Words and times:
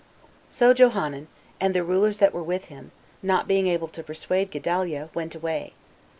4. 0.19 0.29
So 0.49 0.73
Johanan, 0.73 1.27
and 1.59 1.75
the 1.75 1.83
rulers 1.83 2.17
that 2.17 2.33
were 2.33 2.41
with 2.41 2.65
him, 2.73 2.91
not 3.21 3.47
being 3.47 3.67
able 3.67 3.87
to 3.89 4.01
persuade 4.01 4.49
Gedaliah, 4.49 5.09
went 5.13 5.35
away. 5.35 5.73